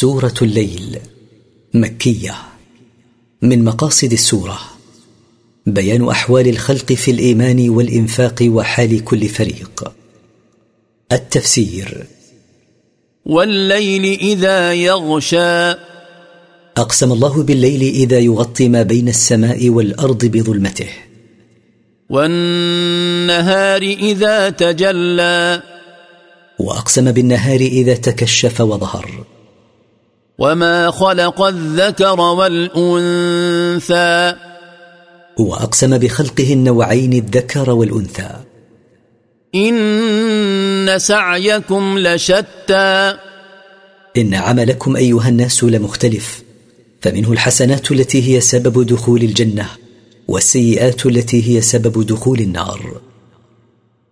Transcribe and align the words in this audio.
سورة 0.00 0.34
الليل 0.42 0.98
مكية. 1.74 2.34
من 3.42 3.64
مقاصد 3.64 4.12
السورة 4.12 4.58
بيان 5.66 6.08
أحوال 6.08 6.48
الخلق 6.48 6.92
في 6.92 7.10
الإيمان 7.10 7.70
والإنفاق 7.70 8.34
وحال 8.42 9.04
كل 9.04 9.28
فريق. 9.28 9.92
التفسير 11.12 12.06
والليل 13.26 14.18
إذا 14.18 14.72
يغشى. 14.72 15.70
أقسم 16.76 17.12
الله 17.12 17.42
بالليل 17.42 17.82
إذا 17.82 18.18
يغطي 18.18 18.68
ما 18.68 18.82
بين 18.82 19.08
السماء 19.08 19.68
والأرض 19.68 20.24
بظلمته. 20.24 20.88
والنهار 22.10 23.82
إذا 23.82 24.50
تجلى. 24.50 25.62
وأقسم 26.58 27.12
بالنهار 27.12 27.60
إذا 27.60 27.94
تكشف 27.94 28.60
وظهر. 28.60 29.35
وما 30.38 30.90
خلق 30.90 31.42
الذكر 31.42 32.20
والانثى 32.20 33.66
واقسم 35.38 35.98
بخلقه 35.98 36.52
النوعين 36.52 37.12
الذكر 37.12 37.70
والأنثى. 37.70 38.30
ان 39.54 40.98
سعيكم 40.98 41.98
لشتى. 41.98 43.16
ان 44.16 44.34
عملكم 44.34 44.96
ايها 44.96 45.28
الناس 45.28 45.64
لمختلف. 45.64 46.42
فمنه 47.00 47.32
الحسنات 47.32 47.92
التي 47.92 48.36
هي 48.36 48.40
سبب 48.40 48.86
دخول 48.86 49.22
الجنه 49.22 49.68
والسيئات 50.28 51.06
التي 51.06 51.56
هي 51.56 51.60
سبب 51.60 52.06
دخول 52.06 52.40
النار. 52.40 53.00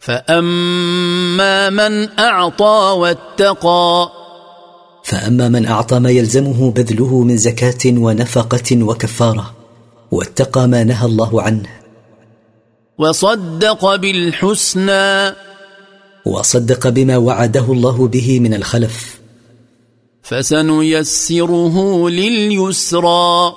فاما 0.00 1.70
من 1.70 2.08
اعطى 2.18 2.96
واتقى 2.98 4.19
فأما 5.10 5.48
من 5.48 5.66
أعطى 5.66 5.98
ما 5.98 6.10
يلزمه 6.10 6.70
بذله 6.70 7.22
من 7.22 7.36
زكاة 7.36 7.78
ونفقة 7.86 8.84
وكفارة 8.84 9.54
واتقى 10.10 10.68
ما 10.68 10.84
نهى 10.84 11.06
الله 11.06 11.42
عنه. 11.42 11.68
وصدق 12.98 13.94
بالحسنى. 13.94 15.34
وصدق 16.26 16.88
بما 16.88 17.16
وعده 17.16 17.72
الله 17.72 18.08
به 18.08 18.40
من 18.40 18.54
الخلف. 18.54 19.20
فسنيسره 20.22 22.08
لليسرى. 22.08 23.52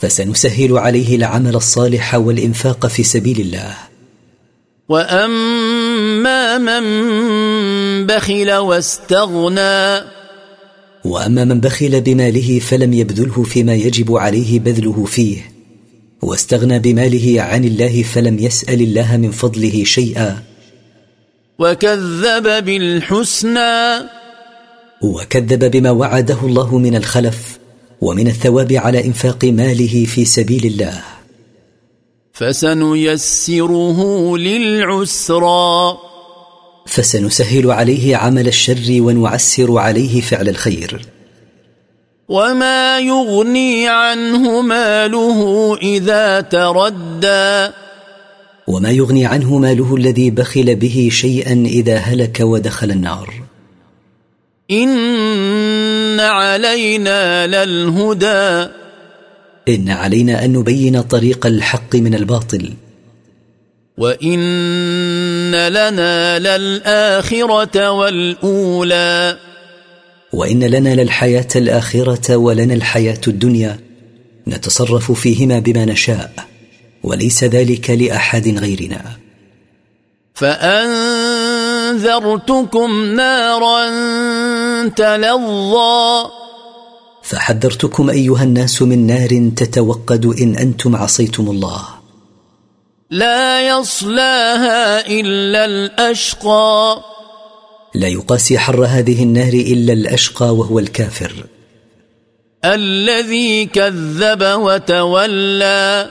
فسنسهل 0.00 0.78
عليه 0.78 1.16
العمل 1.16 1.56
الصالح 1.56 2.14
والإنفاق 2.14 2.86
في 2.86 3.02
سبيل 3.02 3.40
الله. 3.40 3.74
وأما 4.88 6.58
من 6.58 6.84
بخل 8.06 8.52
واستغنى 8.52 10.21
وأما 11.04 11.44
من 11.44 11.60
بخل 11.60 12.00
بماله 12.00 12.58
فلم 12.58 12.92
يبذله 12.92 13.42
فيما 13.42 13.74
يجب 13.74 14.16
عليه 14.16 14.60
بذله 14.60 15.04
فيه 15.04 15.52
واستغنى 16.22 16.78
بماله 16.78 17.42
عن 17.42 17.64
الله 17.64 18.02
فلم 18.02 18.38
يسأل 18.38 18.82
الله 18.82 19.16
من 19.16 19.30
فضله 19.30 19.84
شيئا. 19.84 20.42
وكذب 21.58 22.64
بالحسنى. 22.64 24.08
وكذب 25.02 25.70
بما 25.70 25.90
وعده 25.90 26.38
الله 26.42 26.78
من 26.78 26.96
الخلف 26.96 27.58
ومن 28.00 28.28
الثواب 28.28 28.72
على 28.72 29.04
إنفاق 29.04 29.44
ماله 29.44 30.04
في 30.04 30.24
سبيل 30.24 30.66
الله. 30.66 31.02
فسنيسره 32.32 33.98
للعسرى. 34.38 36.11
فسنسهل 36.92 37.70
عليه 37.70 38.16
عمل 38.16 38.48
الشر 38.48 38.86
ونعسر 38.90 39.78
عليه 39.78 40.20
فعل 40.20 40.48
الخير. 40.48 41.06
وما 42.28 42.98
يغني 42.98 43.88
عنه 43.88 44.60
ماله 44.60 45.78
إذا 45.82 46.40
تردى. 46.40 47.72
وما 48.66 48.90
يغني 48.90 49.26
عنه 49.26 49.58
ماله 49.58 49.96
الذي 49.96 50.30
بخل 50.30 50.76
به 50.76 51.08
شيئا 51.12 51.64
إذا 51.66 51.96
هلك 51.96 52.40
ودخل 52.40 52.90
النار. 52.90 53.34
إن 54.70 56.20
علينا 56.20 57.46
للهدى. 57.46 58.70
إن 59.68 59.88
علينا 59.88 60.44
أن 60.44 60.52
نبين 60.52 61.02
طريق 61.02 61.46
الحق 61.46 61.96
من 61.96 62.14
الباطل. 62.14 62.72
وإن 65.52 65.72
لنا 65.72 66.38
للآخرة 66.38 67.90
والأولى. 67.90 69.38
وإن 70.32 70.64
لنا 70.64 70.94
للحياة 70.94 71.48
الآخرة 71.56 72.36
ولنا 72.36 72.74
الحياة 72.74 73.20
الدنيا 73.28 73.78
نتصرف 74.48 75.12
فيهما 75.12 75.58
بما 75.58 75.84
نشاء 75.84 76.32
وليس 77.02 77.44
ذلك 77.44 77.90
لأحد 77.90 78.48
غيرنا. 78.48 79.04
فأنذرتكم 80.34 81.04
نارا 83.04 83.88
تلظى. 84.88 86.28
فحذرتكم 87.22 88.10
أيها 88.10 88.42
الناس 88.42 88.82
من 88.82 89.06
نار 89.06 89.50
تتوقد 89.56 90.26
إن 90.26 90.56
أنتم 90.56 90.96
عصيتم 90.96 91.50
الله. 91.50 92.01
لا 93.12 93.68
يصلاها 93.68 95.06
إلا 95.06 95.64
الأشقى. 95.64 97.02
لا 97.94 98.08
يقاسي 98.08 98.58
حر 98.58 98.84
هذه 98.84 99.22
النار 99.22 99.52
إلا 99.52 99.92
الأشقى 99.92 100.56
وهو 100.56 100.78
الكافر. 100.78 101.32
الذي 102.64 103.66
كذب 103.66 104.42
وتولى. 104.42 106.10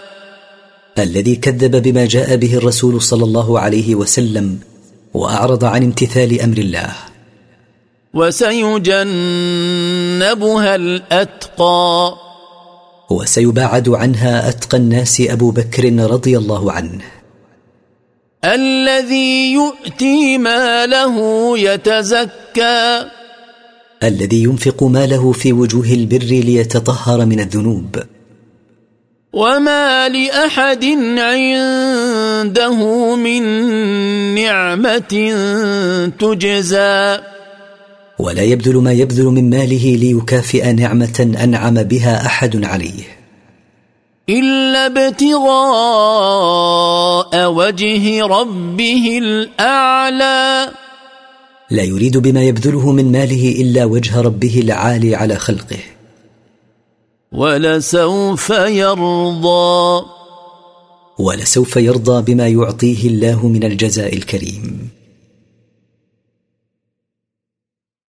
الذي 1.00 1.36
كذب 1.36 1.84
بما 1.84 2.06
جاء 2.06 2.36
به 2.36 2.56
الرسول 2.56 3.02
صلى 3.02 3.24
الله 3.24 3.60
عليه 3.60 3.96
وسلم 3.96 4.60
وأعرض 5.14 5.66
عن 5.66 5.84
امتثال 5.84 6.42
أمر 6.42 6.58
الله. 6.58 6.94
وسيجنبها 8.14 8.96
الأتقى. 10.76 12.16
وسيباعد 13.12 13.90
عنها 13.90 14.50
أتقى 14.50 14.78
الناس 14.78 15.22
أبو 15.22 15.52
بكر 15.52 15.94
رضي 15.94 16.38
الله 16.38 16.72
عنه. 16.72 17.02
الذي 18.46 19.54
يؤتي 19.54 20.38
ماله 20.38 21.18
يتزكى. 21.60 23.06
الذي 24.04 24.44
ينفق 24.44 24.84
ماله 24.84 25.32
في 25.32 25.54
وجوه 25.54 25.86
البر 25.86 26.18
ليتطهر 26.18 27.26
من 27.26 27.40
الذنوب. 27.40 27.96
وما 29.34 30.10
لأحد 30.10 30.86
عنده 31.18 32.76
من 33.16 33.44
نعمة 34.36 35.34
تجزى. 36.20 37.31
ولا 38.22 38.42
يبذل 38.42 38.78
ما 38.78 38.92
يبذل 38.92 39.26
من 39.26 39.50
ماله 39.50 39.96
ليكافئ 39.96 40.72
نعمة 40.72 41.36
أنعم 41.44 41.84
بها 41.84 42.26
أحد 42.26 42.66
عليه. 42.66 43.04
إلا 44.30 44.86
ابتغاء 44.86 45.52
وجه 47.52 48.26
ربه 48.26 49.20
الأعلى. 49.24 50.72
لا 51.72 51.84
يريد 51.84 52.18
بما 52.18 52.44
يبذله 52.44 52.92
من 52.92 53.12
ماله 53.12 53.56
إلا 53.62 53.86
وجه 53.86 54.22
ربه 54.22 54.60
العالي 54.60 55.16
على 55.16 55.36
خلقه. 55.36 55.80
ولسوف 57.32 58.50
يرضى. 58.50 60.06
ولسوف 61.20 61.76
يرضى 61.76 62.34
بما 62.34 62.48
يعطيه 62.48 63.08
الله 63.08 63.48
من 63.48 63.64
الجزاء 63.64 64.16
الكريم. 64.16 65.01